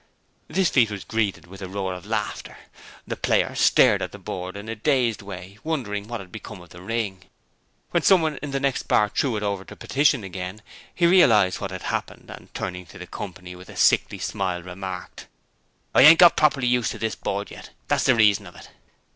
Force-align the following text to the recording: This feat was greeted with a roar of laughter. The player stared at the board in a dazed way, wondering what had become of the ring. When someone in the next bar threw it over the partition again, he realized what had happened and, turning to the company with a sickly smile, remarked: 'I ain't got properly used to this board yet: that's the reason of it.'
This 0.47 0.71
feat 0.71 0.89
was 0.89 1.03
greeted 1.03 1.45
with 1.45 1.61
a 1.61 1.67
roar 1.69 1.93
of 1.93 2.07
laughter. 2.07 2.57
The 3.05 3.15
player 3.15 3.53
stared 3.53 4.01
at 4.01 4.11
the 4.11 4.17
board 4.17 4.57
in 4.57 4.67
a 4.67 4.75
dazed 4.75 5.21
way, 5.21 5.59
wondering 5.63 6.07
what 6.07 6.19
had 6.19 6.31
become 6.31 6.59
of 6.59 6.69
the 6.69 6.81
ring. 6.81 7.25
When 7.91 8.01
someone 8.01 8.37
in 8.41 8.49
the 8.49 8.59
next 8.59 8.87
bar 8.87 9.09
threw 9.09 9.35
it 9.37 9.43
over 9.43 9.63
the 9.63 9.75
partition 9.75 10.23
again, 10.23 10.63
he 10.95 11.05
realized 11.05 11.61
what 11.61 11.69
had 11.69 11.83
happened 11.83 12.31
and, 12.31 12.51
turning 12.55 12.87
to 12.87 12.97
the 12.97 13.05
company 13.05 13.55
with 13.55 13.69
a 13.69 13.75
sickly 13.75 14.17
smile, 14.17 14.63
remarked: 14.63 15.27
'I 15.93 16.01
ain't 16.01 16.19
got 16.19 16.35
properly 16.35 16.65
used 16.65 16.89
to 16.93 16.97
this 16.97 17.13
board 17.13 17.51
yet: 17.51 17.69
that's 17.87 18.05
the 18.05 18.15
reason 18.15 18.47
of 18.47 18.55
it.' 18.55 18.69